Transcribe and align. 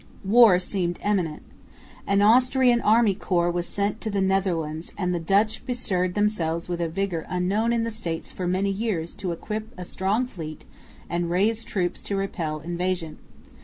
War 0.25 0.57
seemed 0.57 0.97
imminent. 1.05 1.43
An 2.07 2.23
Austrian 2.23 2.81
army 2.81 3.13
corps 3.13 3.51
was 3.51 3.67
sent 3.67 4.01
to 4.01 4.09
the 4.09 4.19
Netherlands; 4.19 4.91
and 4.97 5.13
the 5.13 5.19
Dutch 5.19 5.63
bestirred 5.63 6.15
themselves 6.15 6.67
with 6.67 6.81
a 6.81 6.89
vigour 6.89 7.23
unknown 7.29 7.71
in 7.71 7.83
the 7.83 7.91
States 7.91 8.31
for 8.31 8.47
many 8.47 8.71
years 8.71 9.13
to 9.13 9.31
equip 9.31 9.71
a 9.77 9.85
strong 9.85 10.25
fleet 10.25 10.65
and 11.07 11.29
raise 11.29 11.63
troops 11.63 12.01
to 12.01 12.15
repel 12.15 12.61
invasion. 12.61 13.19